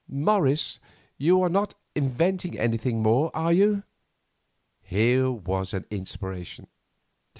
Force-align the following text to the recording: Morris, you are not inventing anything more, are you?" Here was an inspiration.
Morris, 0.09 0.79
you 1.19 1.43
are 1.43 1.47
not 1.49 1.75
inventing 1.93 2.57
anything 2.57 3.03
more, 3.03 3.29
are 3.35 3.53
you?" 3.53 3.83
Here 4.81 5.29
was 5.29 5.75
an 5.75 5.85
inspiration. 5.91 6.65